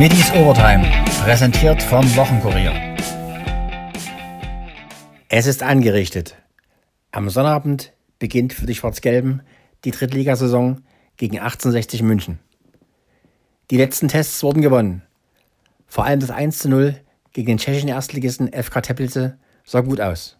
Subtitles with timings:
[0.00, 0.82] Middies Overtime,
[1.24, 2.72] präsentiert vom Wochenkurier.
[5.28, 6.36] Es ist angerichtet.
[7.12, 9.42] Am Sonnabend beginnt für die Schwarz-Gelben
[9.84, 10.80] die Drittligasaison
[11.18, 12.38] gegen 1860 München.
[13.70, 15.02] Die letzten Tests wurden gewonnen.
[15.86, 16.98] Vor allem das 1 zu 0
[17.34, 19.34] gegen den tschechischen Erstligisten FK Teplice
[19.66, 20.38] sah gut aus.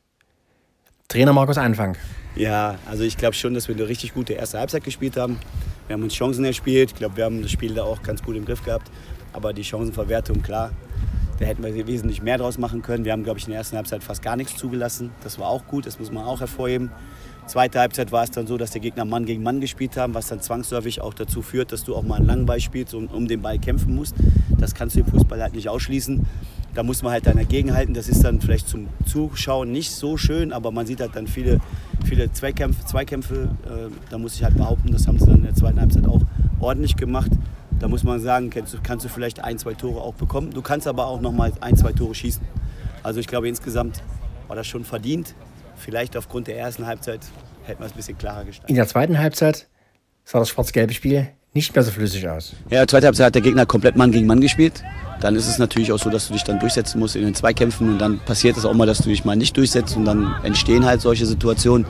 [1.08, 1.98] Trainer Markus Anfang.
[2.34, 5.38] Ja, also ich glaube schon, dass wir eine richtig gute erste Halbzeit gespielt haben.
[5.86, 6.92] Wir haben uns Chancen erspielt.
[6.92, 8.90] Ich glaube, wir haben das Spiel da auch ganz gut im Griff gehabt.
[9.32, 10.70] Aber die Chancenverwertung, klar,
[11.38, 13.04] da hätten wir wesentlich mehr draus machen können.
[13.04, 15.10] Wir haben, glaube ich, in der ersten Halbzeit fast gar nichts zugelassen.
[15.22, 16.90] Das war auch gut, das muss man auch hervorheben.
[17.46, 20.28] Zweite Halbzeit war es dann so, dass der Gegner Mann gegen Mann gespielt haben, was
[20.28, 23.26] dann zwangsläufig auch dazu führt, dass du auch mal einen langen Ball spielst und um
[23.26, 24.14] den Ball kämpfen musst.
[24.58, 26.26] Das kannst du im Fußball halt nicht ausschließen.
[26.74, 27.94] Da muss man halt dann dagegenhalten.
[27.94, 31.58] Das ist dann vielleicht zum Zuschauen nicht so schön, aber man sieht halt dann viele,
[32.04, 32.84] viele Zweikämpfe.
[32.84, 33.48] Zweikämpfe.
[33.64, 36.20] Äh, da muss ich halt behaupten, das haben sie dann in der zweiten Halbzeit auch
[36.60, 37.32] ordentlich gemacht.
[37.80, 40.50] Da muss man sagen, kannst du, kannst du vielleicht ein, zwei Tore auch bekommen.
[40.52, 42.42] Du kannst aber auch noch mal ein, zwei Tore schießen.
[43.02, 44.02] Also ich glaube, insgesamt
[44.46, 45.34] war das schon verdient.
[45.76, 47.20] Vielleicht aufgrund der ersten Halbzeit
[47.64, 48.70] hätten wir es ein bisschen klarer gestaltet.
[48.70, 49.66] In der zweiten Halbzeit
[50.24, 52.54] sah das schwarz-gelbe Spiel nicht mehr so flüssig aus.
[52.70, 54.84] Ja, zweite Halbzeit hat der Gegner komplett Mann gegen Mann gespielt.
[55.20, 57.90] Dann ist es natürlich auch so, dass du dich dann durchsetzen musst in den Zweikämpfen
[57.90, 60.84] und dann passiert es auch mal, dass du dich mal nicht durchsetzt und dann entstehen
[60.84, 61.86] halt solche Situationen.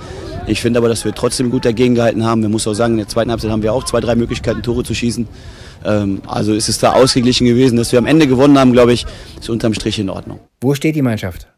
[0.46, 2.40] Ich finde aber, dass wir trotzdem gut dagegen gehalten haben.
[2.42, 4.82] Wir muss auch sagen, in der zweiten Halbzeit haben wir auch zwei, drei Möglichkeiten, Tore
[4.82, 5.28] zu schießen.
[5.84, 9.06] Ähm, also ist es da ausgeglichen gewesen, dass wir am Ende gewonnen haben, glaube ich,
[9.38, 10.40] ist unterm Strich in Ordnung.
[10.60, 11.48] Wo steht die Mannschaft?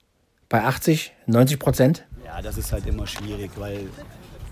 [0.48, 2.05] Bei 80, 90 Prozent?
[2.25, 3.81] Ja, das ist halt immer schwierig, weil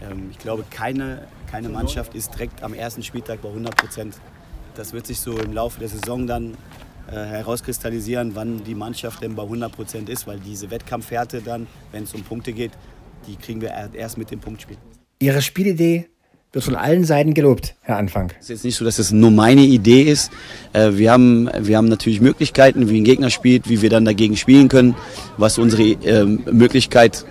[0.02, 4.16] ähm, ich glaube, keine, keine Mannschaft ist direkt am ersten Spieltag bei 100 Prozent.
[4.74, 6.56] Das wird sich so im Laufe der Saison dann
[7.10, 12.04] äh, herauskristallisieren, wann die Mannschaft denn bei 100 Prozent ist, weil diese Wettkampfhärte dann, wenn
[12.04, 12.72] es um Punkte geht,
[13.26, 14.76] die kriegen wir erst mit dem Punktspiel.
[15.18, 16.08] Ihre Spielidee
[16.52, 18.32] wird von allen Seiten gelobt, Herr Anfang.
[18.38, 20.32] Es ist jetzt nicht so, dass es nur meine Idee ist.
[20.72, 24.36] Äh, wir haben, wir haben natürlich Möglichkeiten, wie ein Gegner spielt, wie wir dann dagegen
[24.36, 24.96] spielen können,
[25.36, 27.24] was unsere ähm, Möglichkeit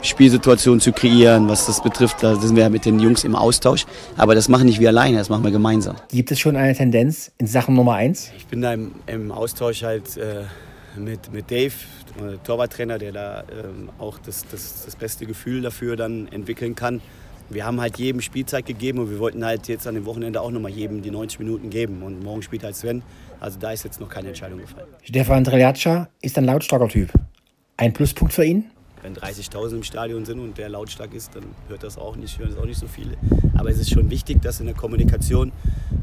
[0.00, 2.22] Spielsituationen zu kreieren, was das betrifft.
[2.22, 3.86] Da sind wir mit den Jungs im Austausch.
[4.16, 5.96] Aber das machen nicht wir alleine, das machen wir gemeinsam.
[6.10, 8.30] Gibt es schon eine Tendenz in Sachen Nummer eins?
[8.36, 10.42] Ich bin da im, im Austausch halt äh,
[10.98, 11.74] mit, mit Dave,
[12.44, 13.44] Torwarttrainer, der da äh,
[13.98, 17.00] auch das, das, das beste Gefühl dafür dann entwickeln kann.
[17.50, 20.50] Wir haben halt jedem Spielzeit gegeben und wir wollten halt jetzt an dem Wochenende auch
[20.50, 22.02] nochmal jedem die 90 Minuten geben.
[22.02, 23.02] Und morgen spielt halt Sven.
[23.40, 24.88] Also da ist jetzt noch keine Entscheidung gefallen.
[25.02, 27.10] Stefan Treliaccia ist ein lautstarker Typ.
[27.76, 28.64] Ein Pluspunkt für ihn?
[29.02, 32.50] wenn 30.000 im Stadion sind und der lautstark ist, dann hört das auch nicht, hören
[32.50, 33.16] das auch nicht so viele.
[33.54, 35.52] Aber es ist schon wichtig, dass in der Kommunikation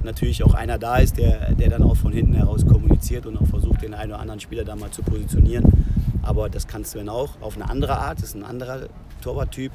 [0.04, 3.48] natürlich auch einer da ist, der, der dann auch von hinten heraus kommuniziert und auch
[3.48, 5.64] versucht, den einen oder anderen Spieler da mal zu positionieren.
[6.22, 8.90] Aber das kann Sven auch auf eine andere Art, das ist ein anderer
[9.22, 9.72] Torwarttyp.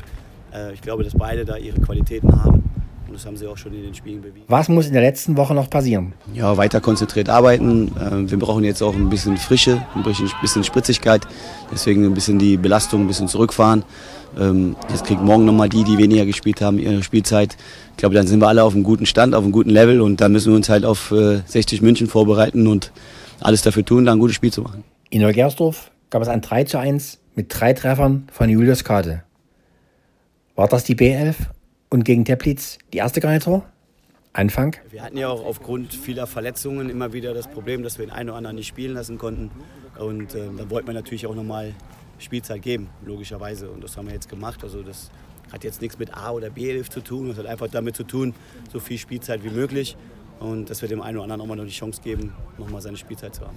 [0.55, 2.63] Äh, ich glaube, dass beide da ihre Qualitäten haben.
[3.07, 4.47] Und das haben sie auch schon in den Spielen bewiesen.
[4.49, 6.15] Was muss in der letzten Woche noch passieren?
[6.33, 7.93] Ja, weiter konzentriert arbeiten.
[8.01, 11.27] Ähm, wir brauchen jetzt auch ein bisschen Frische, ein bisschen Spritzigkeit.
[11.73, 13.85] Deswegen ein bisschen die Belastung ein bisschen zurückfahren.
[14.39, 17.57] Ähm, jetzt kriegt morgen nochmal die, die weniger gespielt haben, ihre Spielzeit.
[17.93, 20.21] Ich glaube, dann sind wir alle auf einem guten Stand, auf einem guten Level und
[20.21, 21.15] dann müssen wir uns halt auf
[21.47, 22.91] 60 äh, München vorbereiten und
[23.41, 24.83] alles dafür tun, da ein gutes Spiel zu machen.
[25.11, 29.23] In Neugersdorf gab es ein 3 zu 1 mit drei Treffern von Julius Kade.
[30.57, 31.35] War das die B11
[31.91, 33.65] und gegen Teplitz die erste Garnitur?
[34.33, 34.77] Anfang?
[34.89, 38.29] Wir hatten ja auch aufgrund vieler Verletzungen immer wieder das Problem, dass wir den einen
[38.29, 39.51] oder anderen nicht spielen lassen konnten.
[39.99, 41.75] Und äh, da wollten wir natürlich auch nochmal
[42.21, 43.69] Spielzeit geben, logischerweise.
[43.69, 44.63] Und das haben wir jetzt gemacht.
[44.63, 45.11] Also das
[45.53, 47.31] hat jetzt nichts mit A oder B11 zu tun.
[47.31, 48.33] Das hat einfach damit zu tun,
[48.73, 49.97] so viel Spielzeit wie möglich.
[50.39, 52.97] Und dass wir dem einen oder anderen auch mal noch die Chance geben, nochmal seine
[52.97, 53.57] Spielzeit zu haben.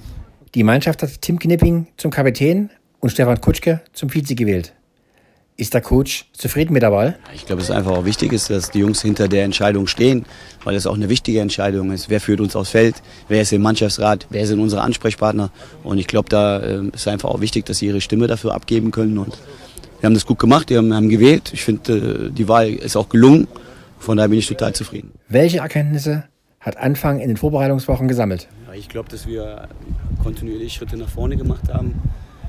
[0.56, 4.74] Die Mannschaft hat Tim Knipping zum Kapitän und Stefan Kutschke zum Vize gewählt.
[5.59, 7.18] Ist der Coach zufrieden mit der Wahl?
[7.34, 10.28] Ich glaube, es ist einfach auch wichtig, ist, dass die Jungs hinter der Entscheidung stehen,
[10.63, 12.12] weil es auch eine wichtige Entscheidung ist.
[12.12, 13.01] Wer führt uns aufs Feld?
[13.28, 14.28] Wer ist im Mannschaftsrat?
[14.29, 15.50] Wer sind unsere Ansprechpartner?
[15.84, 18.91] Und ich glaube, da äh, ist einfach auch wichtig, dass sie ihre Stimme dafür abgeben
[18.91, 19.18] können.
[19.18, 19.35] Und
[20.00, 21.50] wir haben das gut gemacht, wir haben, haben gewählt.
[21.51, 23.48] Ich finde, äh, die Wahl ist auch gelungen.
[23.98, 25.12] Von daher bin ich total zufrieden.
[25.27, 26.25] Welche Erkenntnisse
[26.60, 28.48] hat Anfang in den Vorbereitungswochen gesammelt?
[28.68, 29.68] Ja, ich glaube, dass wir
[30.21, 31.95] kontinuierlich Schritte nach vorne gemacht haben.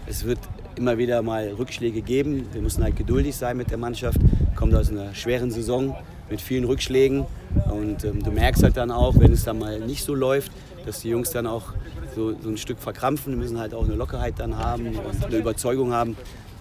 [0.07, 0.41] Es wird
[0.79, 2.47] immer wieder mal Rückschläge geben.
[2.53, 4.19] Wir müssen halt geduldig sein mit der Mannschaft.
[4.57, 5.97] Kommt aus einer schweren Saison
[6.31, 7.27] mit vielen Rückschlägen.
[7.71, 10.53] Und ähm, du merkst halt dann auch, wenn es dann mal nicht so läuft,
[10.87, 11.75] dass die Jungs dann auch
[12.15, 13.33] so, so ein Stück verkrampfen.
[13.33, 16.17] Die müssen halt auch eine Lockerheit dann haben und eine Überzeugung haben.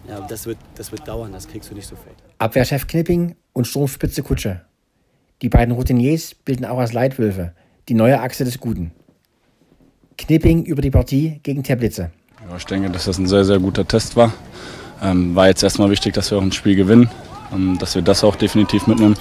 [0.09, 2.15] Ja, das wird, das wird dauern, das kriegst du nicht sofort.
[2.37, 4.61] Abwehrchef Knipping und Sturmspitze Kutsche.
[5.41, 7.53] Die beiden Routiniers bilden auch als Leitwölfe
[7.89, 8.91] die neue Achse des Guten.
[10.17, 12.09] Knipping über die Partie gegen Teplice.
[12.49, 14.31] Ja, ich denke, dass das ein sehr, sehr guter Test war.
[15.03, 17.09] Ähm, war jetzt erstmal wichtig, dass wir auch ein Spiel gewinnen,
[17.53, 19.15] ähm, dass wir das auch definitiv mitnehmen.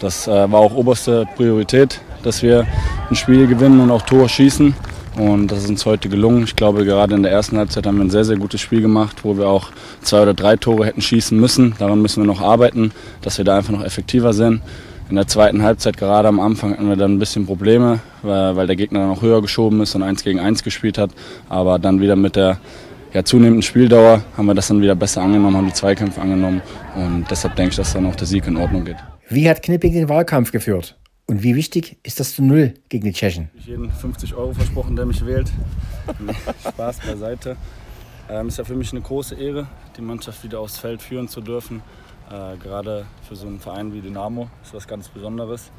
[0.00, 2.66] Das äh, war auch oberste Priorität, dass wir
[3.10, 4.74] ein Spiel gewinnen und auch Tor schießen.
[5.16, 6.44] und das ist uns heute gelungen.
[6.44, 9.18] Ich glaube, gerade in der ersten Halbzeit haben wir ein sehr, sehr gutes Spiel gemacht,
[9.22, 9.68] wo wir auch
[10.00, 11.74] zwei oder drei Tore hätten schießen müssen.
[11.78, 14.62] Daran müssen wir noch arbeiten, dass wir da einfach noch effektiver sind.
[15.12, 18.66] In der zweiten Halbzeit, gerade am Anfang, hatten wir dann ein bisschen Probleme, weil, weil
[18.66, 21.10] der Gegner dann auch höher geschoben ist und eins gegen eins gespielt hat.
[21.50, 22.58] Aber dann wieder mit der
[23.12, 26.62] ja, zunehmenden Spieldauer haben wir das dann wieder besser angenommen, haben die Zweikämpfe angenommen
[26.96, 28.96] und deshalb denke ich, dass dann auch der Sieg in Ordnung geht.
[29.28, 30.98] Wie hat Knipping den Wahlkampf geführt?
[31.26, 33.50] Und wie wichtig ist das zu Null gegen die Tschechen?
[33.58, 35.52] Ich jeden 50 Euro versprochen, der mich wählt.
[36.70, 37.56] Spaß beiseite.
[38.30, 41.42] Ähm, ist ja für mich eine große Ehre, die Mannschaft wieder aufs Feld führen zu
[41.42, 41.82] dürfen.
[42.32, 45.70] Äh, gerade für so einen Verein wie Dynamo ist was ganz Besonderes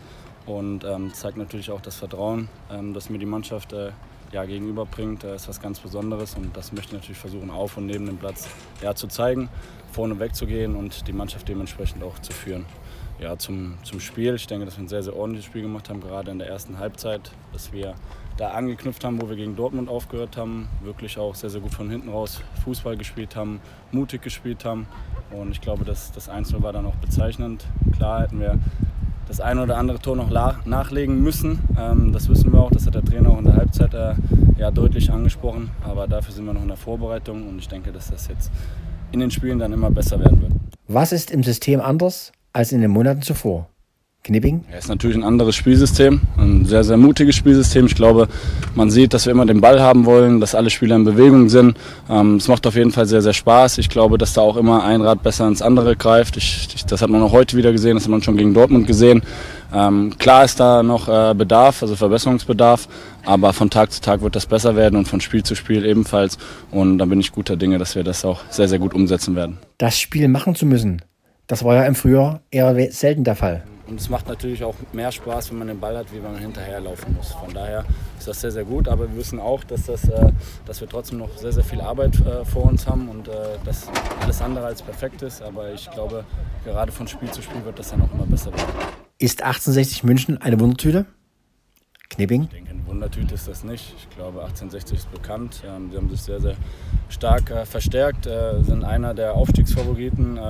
[0.45, 3.89] und ähm, zeigt natürlich auch das Vertrauen, ähm, das mir die Mannschaft äh,
[4.31, 7.87] ja, gegenüberbringt, äh, ist was ganz Besonderes und das möchte ich natürlich versuchen, auf und
[7.87, 8.47] neben dem Platz
[8.83, 9.49] ja, zu zeigen,
[9.91, 12.65] vorne wegzugehen und die Mannschaft dementsprechend auch zu führen
[13.19, 14.35] ja, zum, zum Spiel.
[14.35, 16.77] Ich denke, dass wir ein sehr, sehr ordentliches Spiel gemacht haben, gerade in der ersten
[16.77, 17.95] Halbzeit, dass wir
[18.37, 21.89] da angeknüpft haben, wo wir gegen Dortmund aufgehört haben, wirklich auch sehr, sehr gut von
[21.89, 23.61] hinten raus Fußball gespielt haben,
[23.91, 24.87] mutig gespielt haben.
[25.39, 27.65] Und ich glaube, dass das 1 war dann auch bezeichnend.
[27.95, 28.59] Klar hätten wir
[29.27, 30.29] das eine oder andere Tor noch
[30.65, 31.59] nachlegen müssen.
[31.79, 34.13] Ähm, das wissen wir auch, das hat der Trainer auch in der Halbzeit äh,
[34.57, 35.71] ja, deutlich angesprochen.
[35.83, 38.51] Aber dafür sind wir noch in der Vorbereitung und ich denke, dass das jetzt
[39.11, 40.53] in den Spielen dann immer besser werden wird.
[40.87, 43.67] Was ist im System anders als in den Monaten zuvor.
[44.23, 44.63] Knipping?
[44.71, 47.87] Ja, ist natürlich ein anderes Spielsystem, ein sehr, sehr mutiges Spielsystem.
[47.87, 48.29] Ich glaube,
[48.73, 51.77] man sieht, dass wir immer den Ball haben wollen, dass alle Spieler in Bewegung sind.
[52.09, 53.79] Ähm, es macht auf jeden Fall sehr, sehr Spaß.
[53.79, 56.37] Ich glaube, dass da auch immer ein Rad besser ins andere greift.
[56.37, 58.87] Ich, ich, das hat man auch heute wieder gesehen, das hat man schon gegen Dortmund
[58.87, 59.23] gesehen.
[59.73, 62.87] Ähm, klar ist da noch äh, Bedarf, also Verbesserungsbedarf,
[63.25, 66.37] aber von Tag zu Tag wird das besser werden und von Spiel zu Spiel ebenfalls.
[66.71, 69.57] Und da bin ich guter Dinge, dass wir das auch sehr, sehr gut umsetzen werden.
[69.79, 71.01] Das Spiel machen zu müssen,
[71.47, 73.63] das war ja im Frühjahr eher selten der Fall.
[73.87, 76.41] Und es macht natürlich auch mehr Spaß, wenn man den Ball hat, wie wenn man
[76.41, 77.31] hinterherlaufen muss.
[77.31, 77.83] Von daher
[78.17, 78.87] ist das sehr, sehr gut.
[78.87, 80.31] Aber wir wissen auch, dass, das, äh,
[80.65, 83.31] dass wir trotzdem noch sehr, sehr viel Arbeit äh, vor uns haben und äh,
[83.65, 83.87] dass
[84.21, 85.41] alles andere als perfekt ist.
[85.41, 86.23] Aber ich glaube,
[86.63, 88.65] gerade von Spiel zu Spiel wird das dann auch immer besser werden.
[89.19, 91.05] Ist 1860 München eine Wundertüte?
[92.15, 92.43] Knipping?
[92.43, 93.93] Ich denke, eine Wundertüte ist das nicht.
[93.97, 95.63] Ich glaube, 1860 ist bekannt.
[95.65, 96.55] Ähm, sie haben sich sehr, sehr
[97.09, 100.41] stark äh, verstärkt, äh, sind einer der Aufstiegsfavoriten, äh,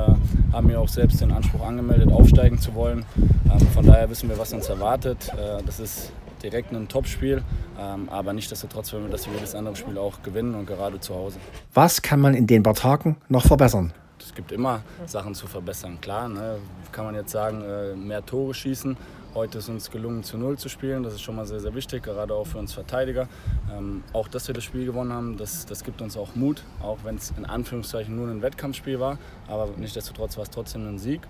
[0.52, 3.06] haben mir auch selbst den Anspruch angemeldet, aufsteigen zu wollen.
[3.46, 5.30] Ähm, von daher wissen wir, was uns erwartet.
[5.34, 6.12] Äh, das ist
[6.44, 7.42] direkt ein Topspiel,
[7.80, 11.38] ähm, aber nichtsdestotrotz wollen wir das jedes andere Spiel auch gewinnen und gerade zu Hause.
[11.74, 13.94] Was kann man in den paar Tagen noch verbessern?
[14.20, 16.00] Es gibt immer Sachen zu verbessern.
[16.02, 16.58] Klar, ne,
[16.92, 18.96] kann man jetzt sagen, äh, mehr Tore schießen.
[19.36, 21.02] Heute ist uns gelungen, zu Null zu spielen.
[21.02, 23.28] Das ist schon mal sehr, sehr wichtig, gerade auch für uns Verteidiger.
[23.76, 27.00] Ähm, auch, dass wir das Spiel gewonnen haben, das, das gibt uns auch Mut, auch
[27.04, 29.18] wenn es in Anführungszeichen nur ein Wettkampfspiel war.
[29.48, 31.22] Aber nichtsdestotrotz war es trotzdem ein Sieg.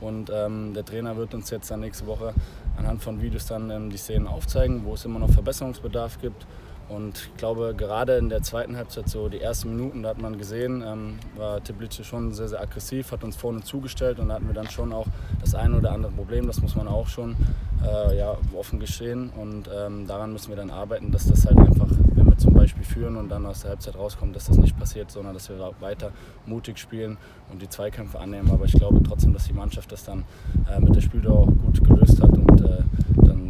[0.00, 2.32] Und ähm, der Trainer wird uns jetzt dann nächste Woche
[2.78, 6.46] anhand von Videos dann ähm, die Szenen aufzeigen, wo es immer noch Verbesserungsbedarf gibt.
[6.92, 10.36] Und ich glaube, gerade in der zweiten Halbzeit, so die ersten Minuten, da hat man
[10.36, 14.46] gesehen, ähm, war Teplice schon sehr, sehr aggressiv, hat uns vorne zugestellt und da hatten
[14.46, 15.06] wir dann schon auch
[15.40, 16.46] das eine oder andere Problem.
[16.46, 17.36] Das muss man auch schon
[17.82, 21.88] äh, ja, offen geschehen und ähm, daran müssen wir dann arbeiten, dass das halt einfach,
[22.14, 25.10] wenn wir zum Beispiel führen und dann aus der Halbzeit rauskommen, dass das nicht passiert,
[25.10, 26.12] sondern dass wir weiter
[26.46, 27.16] mutig spielen
[27.50, 28.50] und die Zweikämpfe annehmen.
[28.50, 30.24] Aber ich glaube trotzdem, dass die Mannschaft das dann
[30.70, 32.82] äh, mit der Spieldauer gut gelöst hat und äh,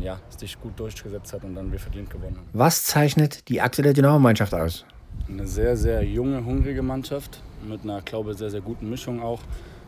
[0.03, 2.49] ja, sich gut durchgesetzt hat und dann wir verdient gewonnen haben.
[2.53, 4.85] Was zeichnet die aktuelle Dynamo-Mannschaft aus?
[5.29, 9.41] Eine sehr, sehr junge, hungrige Mannschaft mit einer, glaube ich, sehr, sehr guten Mischung auch.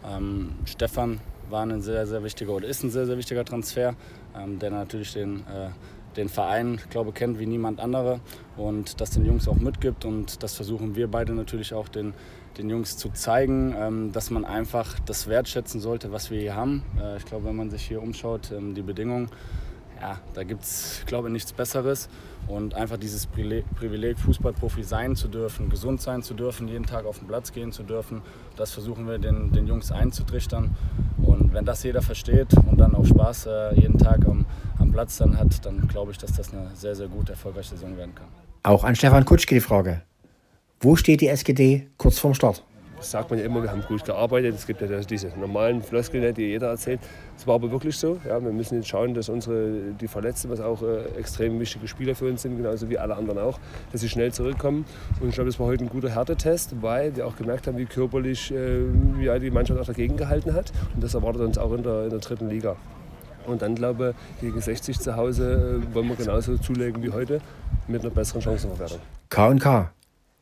[0.07, 3.95] Ähm, Stefan war ein sehr, sehr wichtiger oder ist ein sehr, sehr wichtiger Transfer,
[4.37, 5.71] ähm, der natürlich den, äh,
[6.17, 8.21] den Verein, glaube kennt wie niemand andere
[8.57, 12.15] und das den Jungs auch mitgibt und das versuchen wir beide natürlich auch den,
[12.57, 16.85] den Jungs zu zeigen, ähm, dass man einfach das wertschätzen sollte, was wir hier haben.
[17.01, 19.29] Äh, ich glaube, wenn man sich hier umschaut, ähm, die Bedingungen,
[20.05, 22.09] ja, da gibt es, glaube ich, nichts Besseres.
[22.47, 27.19] Und einfach dieses Privileg, Fußballprofi sein zu dürfen, gesund sein zu dürfen, jeden Tag auf
[27.19, 28.21] den Platz gehen zu dürfen,
[28.57, 30.77] das versuchen wir den, den Jungs einzutrichtern.
[31.23, 34.45] Und wenn das jeder versteht und dann auch Spaß äh, jeden Tag am,
[34.79, 37.97] am Platz dann hat, dann glaube ich, dass das eine sehr, sehr gute, erfolgreiche Saison
[37.97, 38.29] werden kann.
[38.63, 40.03] Auch an Stefan Kutschke die Frage.
[40.81, 42.63] Wo steht die SGD kurz vorm Start?
[43.01, 44.55] Sagt man ja immer, wir haben gut gearbeitet.
[44.55, 47.01] Es gibt ja diese normalen Floskeln, die jeder erzählt.
[47.37, 48.19] Es war aber wirklich so.
[48.27, 52.15] Ja, wir müssen jetzt schauen, dass unsere, die Verletzten, was auch äh, extrem wichtige Spieler
[52.15, 53.59] für uns sind, genauso wie alle anderen auch,
[53.93, 54.85] dass sie schnell zurückkommen.
[55.21, 57.87] Und ich glaube, das war heute ein guter Härtetest, weil wir auch gemerkt haben, wie
[57.87, 58.81] körperlich äh,
[59.19, 60.73] wie die Mannschaft auch dagegen gehalten hat.
[60.95, 62.77] Und das erwartet uns auch in der, in der dritten Liga.
[63.47, 67.41] Und dann glaube ich, gegen 60 zu Hause äh, wollen wir genauso zulegen wie heute
[67.89, 69.01] mit einer besseren Chancenverwertung.
[69.29, 69.91] K&K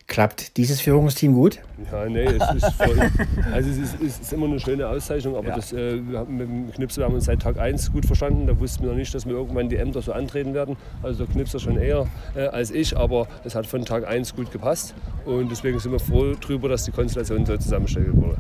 [0.07, 1.61] Klappt dieses Führungsteam gut?
[1.91, 3.11] Ja, nee, es ist, voll,
[3.53, 5.57] also es ist, es ist, immer eine schöne Auszeichnung, aber ja.
[5.57, 8.47] das, äh, mit dem Knipser haben wir uns seit Tag 1 gut verstanden.
[8.47, 10.77] Da wussten wir noch nicht, dass wir irgendwann die Ämter so antreten werden.
[11.03, 14.51] Also der Knipser schon eher äh, als ich, aber es hat von Tag 1 gut
[14.51, 14.95] gepasst.
[15.25, 18.37] Und deswegen sind wir froh darüber, dass die Konstellation so zusammengestellt wurde.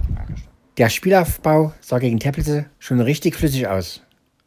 [0.79, 4.03] Der Spielaufbau sah gegen Teplice schon richtig flüssig aus.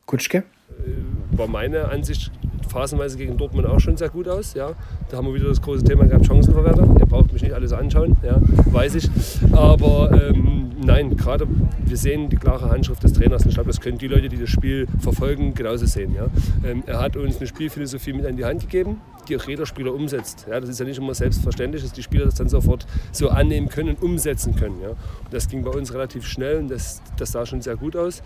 [0.06, 0.40] Kutschke?
[0.40, 2.32] Äh, war meine Ansicht
[2.76, 4.54] phasenweise gegen Dortmund auch schon sehr gut aus.
[4.54, 4.72] Ja.
[5.10, 7.00] Da haben wir wieder das große Thema gehabt, Chancenverwertung.
[7.00, 8.38] Ihr braucht mich nicht alles anschauen, ja,
[8.74, 9.10] weiß ich.
[9.54, 11.48] Aber ähm, nein, gerade
[11.86, 13.44] wir sehen die klare Handschrift des Trainers.
[13.44, 16.14] Und ich glaube, das können die Leute, die das Spiel verfolgen, genauso sehen.
[16.14, 16.28] Ja.
[16.70, 19.94] Ähm, er hat uns eine Spielphilosophie mit an die Hand gegeben, die auch jeder Spieler
[19.94, 20.46] umsetzt.
[20.50, 20.60] Ja.
[20.60, 23.92] Das ist ja nicht immer selbstverständlich, dass die Spieler das dann sofort so annehmen können
[23.92, 24.82] und umsetzen können.
[24.82, 24.90] Ja.
[24.90, 24.98] Und
[25.32, 28.22] das ging bei uns relativ schnell und das, das sah schon sehr gut aus.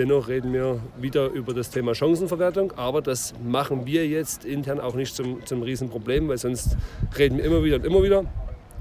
[0.00, 4.94] Dennoch reden wir wieder über das Thema Chancenverwertung, aber das machen wir jetzt intern auch
[4.94, 6.78] nicht zum, zum Riesenproblem, weil sonst
[7.18, 8.24] reden wir immer wieder und immer wieder.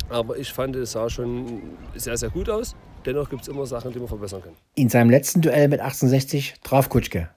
[0.07, 1.61] Aber ich fand, es sah schon
[1.93, 2.73] sehr, sehr gut aus.
[3.05, 4.55] Dennoch gibt es immer Sachen, die wir verbessern können.
[4.75, 7.27] In seinem letzten Duell mit 1860 traf Kutschke.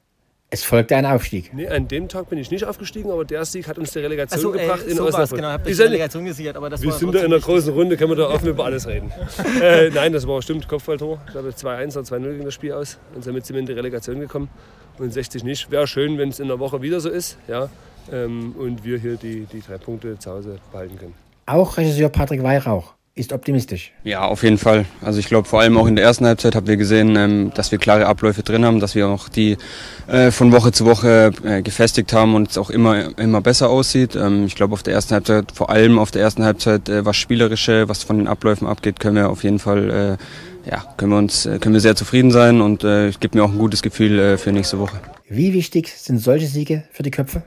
[0.55, 1.51] Es folgte ein Aufstieg.
[1.55, 4.39] Nee, an dem Tag bin ich nicht aufgestiegen, aber der Sieg hat uns die Relegation
[4.39, 5.39] so, gebracht äh, in so Osnabrück.
[5.39, 8.11] Genau, habt die Relegation gesichert, aber das Wir sind da in einer großen Runde, können
[8.11, 9.11] wir da offen über alles reden.
[9.63, 11.23] äh, nein, das war bestimmt Kopfballtor.
[11.25, 12.99] Ich glaube 2-1 oder 2-0 ging das Spiel aus.
[13.15, 14.51] Und damit sind wir in die Relegation gekommen.
[14.99, 15.71] Und 60 nicht.
[15.71, 17.39] Wäre schön, wenn es in der Woche wieder so ist.
[17.49, 17.71] Ja?
[18.13, 21.15] Ähm, und wir hier die, die drei Punkte zu Hause behalten können.
[21.47, 23.93] Auch Regisseur Patrick Weihrauch ist optimistisch.
[24.05, 24.87] Ja, auf jeden Fall.
[25.03, 27.71] Also ich glaube, vor allem auch in der ersten Halbzeit haben wir gesehen, ähm, dass
[27.71, 29.59] wir klare Abläufe drin haben, dass wir auch die
[30.07, 34.17] äh, von Woche zu Woche äh, gefestigt haben und es auch immer, immer besser aussieht.
[34.17, 37.17] Ähm, ich glaube, auf der ersten Halbzeit, vor allem auf der ersten Halbzeit, äh, was
[37.17, 40.19] Spielerische, was von den Abläufen abgeht, können wir auf jeden Fall,
[40.65, 43.59] ja, können wir uns, können wir sehr zufrieden sein und es gibt mir auch ein
[43.59, 45.01] gutes Gefühl für nächste Woche.
[45.29, 47.43] Wie wichtig sind solche Siege für die Köpfe?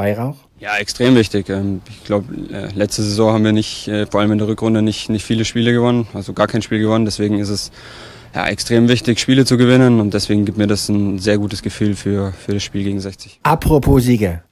[0.00, 0.36] Weihrauch?
[0.58, 1.50] Ja, extrem wichtig.
[1.50, 4.80] Ähm, ich glaube, äh, letzte Saison haben wir nicht, äh, vor allem in der Rückrunde,
[4.80, 7.04] nicht, nicht viele Spiele gewonnen, also gar kein Spiel gewonnen.
[7.04, 7.70] Deswegen ist es
[8.34, 11.94] ja, extrem wichtig, Spiele zu gewinnen und deswegen gibt mir das ein sehr gutes Gefühl
[11.94, 13.40] für, für das Spiel gegen 60.
[13.42, 14.42] Apropos Siege.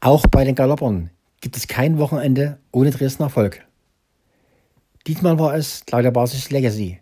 [0.00, 3.60] Auch bei den Galoppern gibt es kein Wochenende ohne Dresdner Erfolg.
[5.08, 7.01] Diesmal war es der Basis Legacy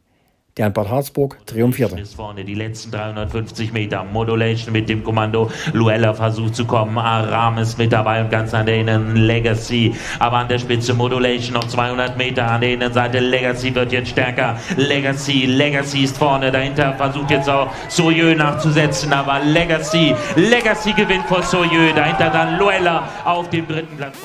[0.69, 2.05] Bad Harzburg triumphierte.
[2.05, 4.05] Vorne die letzten 350 Meter.
[4.05, 5.51] Modulation mit dem Kommando.
[5.73, 6.99] Luella versucht zu kommen.
[6.99, 9.95] Aramis mit dabei und ganz an der Innen Legacy.
[10.19, 13.21] Aber an der Spitze Modulation noch 200 Meter an der Innenseite.
[13.21, 14.59] Legacy wird jetzt stärker.
[14.77, 16.51] Legacy, Legacy ist vorne.
[16.51, 19.13] Dahinter versucht jetzt auch Soyeux nachzusetzen.
[19.13, 21.95] Aber Legacy, Legacy gewinnt vor Soyeux.
[21.95, 24.19] Dahinter dann Luella auf dem dritten Platz.